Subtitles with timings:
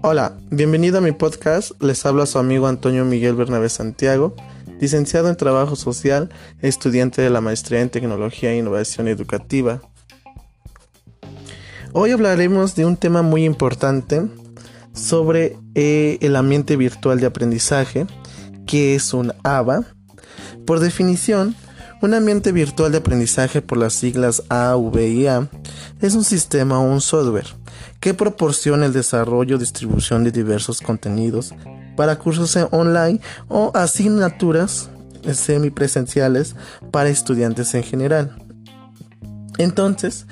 [0.00, 1.72] Hola, bienvenido a mi podcast.
[1.82, 4.34] Les habla su amigo Antonio Miguel Bernabé Santiago,
[4.80, 6.30] licenciado en Trabajo Social,
[6.62, 9.82] estudiante de la Maestría en Tecnología e Innovación Educativa.
[11.92, 14.22] Hoy hablaremos de un tema muy importante
[14.94, 18.06] sobre eh, el ambiente virtual de aprendizaje,
[18.66, 19.84] que es un ABA.
[20.64, 21.54] Por definición,
[22.00, 25.48] un ambiente virtual de aprendizaje por las siglas AVIA
[26.00, 27.46] es un sistema o un software
[28.00, 31.54] que proporciona el desarrollo y distribución de diversos contenidos
[31.96, 34.90] para cursos online o asignaturas
[35.32, 36.54] semipresenciales
[36.92, 38.36] para estudiantes en general.
[39.58, 40.26] Entonces,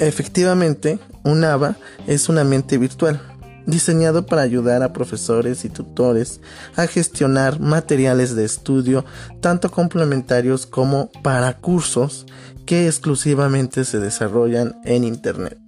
[0.00, 1.76] efectivamente, un ABA
[2.08, 3.20] es un ambiente virtual
[3.66, 6.40] diseñado para ayudar a profesores y tutores
[6.76, 9.04] a gestionar materiales de estudio
[9.40, 12.26] tanto complementarios como para cursos
[12.66, 15.58] que exclusivamente se desarrollan en Internet.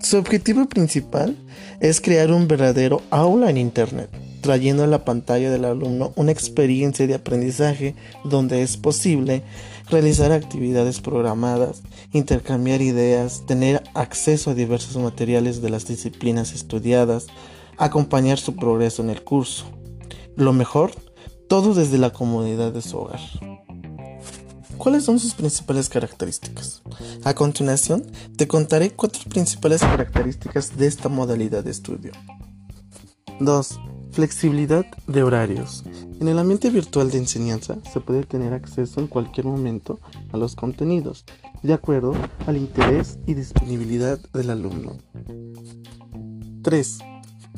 [0.00, 1.36] Su objetivo principal
[1.80, 4.10] es crear un verdadero aula en Internet,
[4.42, 9.42] trayendo a la pantalla del alumno una experiencia de aprendizaje donde es posible
[9.88, 17.28] realizar actividades programadas, intercambiar ideas, tener acceso a diversos materiales de las disciplinas estudiadas,
[17.78, 19.64] acompañar su progreso en el curso.
[20.36, 20.92] Lo mejor,
[21.48, 23.20] todo desde la comodidad de su hogar.
[24.76, 26.82] ¿Cuáles son sus principales características?
[27.22, 28.04] A continuación,
[28.36, 32.12] te contaré cuatro principales características de esta modalidad de estudio.
[33.38, 33.78] 2.
[34.12, 35.84] Flexibilidad de horarios.
[36.20, 39.98] En el ambiente virtual de enseñanza se puede tener acceso en cualquier momento
[40.32, 41.24] a los contenidos,
[41.62, 42.14] de acuerdo
[42.46, 44.98] al interés y disponibilidad del alumno.
[46.62, 46.98] 3.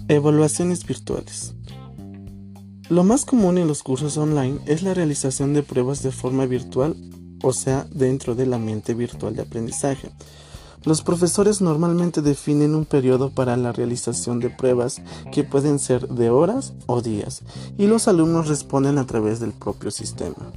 [0.09, 1.55] Evaluaciones virtuales.
[2.89, 6.97] Lo más común en los cursos online es la realización de pruebas de forma virtual
[7.45, 10.09] o sea, dentro del ambiente virtual de aprendizaje.
[10.85, 15.01] Los profesores normalmente definen un periodo para la realización de pruebas
[15.33, 17.43] que pueden ser de horas o días
[17.79, 20.53] y los alumnos responden a través del propio sistema.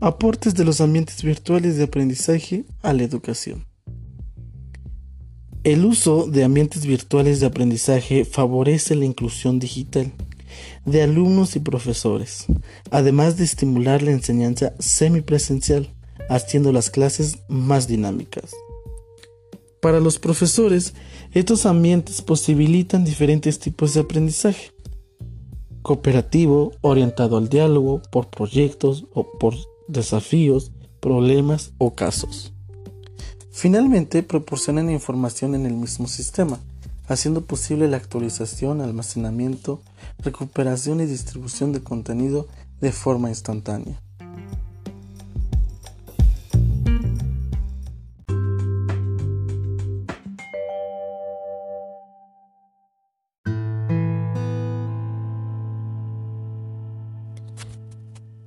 [0.00, 3.66] Aportes de los ambientes virtuales de aprendizaje a la educación.
[5.64, 10.12] El uso de ambientes virtuales de aprendizaje favorece la inclusión digital
[10.84, 12.46] de alumnos y profesores,
[12.90, 15.94] además de estimular la enseñanza semipresencial,
[16.28, 18.54] haciendo las clases más dinámicas.
[19.80, 20.94] Para los profesores,
[21.32, 24.72] estos ambientes posibilitan diferentes tipos de aprendizaje.
[25.82, 29.54] Cooperativo, orientado al diálogo, por proyectos o por
[29.86, 32.52] desafíos, problemas o casos.
[33.52, 36.60] Finalmente, proporcionan información en el mismo sistema,
[37.08, 39.80] haciendo posible la actualización, almacenamiento,
[40.18, 42.48] recuperación y distribución de contenido
[42.80, 44.00] de forma instantánea.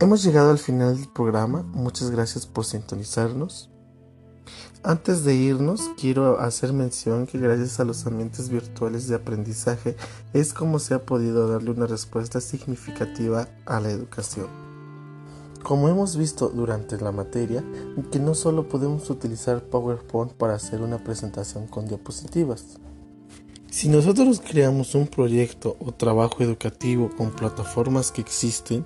[0.01, 1.61] Hemos llegado al final del programa.
[1.73, 3.69] Muchas gracias por sintonizarnos.
[4.81, 9.97] Antes de irnos, quiero hacer mención que gracias a los ambientes virtuales de aprendizaje
[10.31, 14.47] es como se ha podido darle una respuesta significativa a la educación.
[15.63, 17.61] Como hemos visto durante la materia,
[18.09, 22.77] que no solo podemos utilizar PowerPoint para hacer una presentación con diapositivas,
[23.71, 28.85] si nosotros creamos un proyecto o trabajo educativo con plataformas que existen,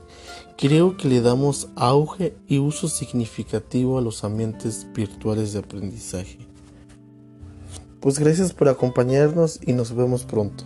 [0.58, 6.38] creo que le damos auge y uso significativo a los ambientes virtuales de aprendizaje.
[8.02, 10.66] Pues gracias por acompañarnos y nos vemos pronto.